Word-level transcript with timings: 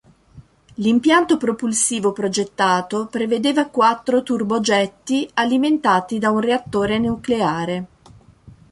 L'impianto 0.77 1.37
propulsivo 1.37 2.11
progettato 2.11 3.05
prevedeva 3.05 3.67
quattro 3.67 4.23
turbogetti 4.23 5.29
alimentati 5.35 6.17
da 6.17 6.31
un 6.31 6.39
reattore 6.39 6.97
nucleare. 6.97 7.85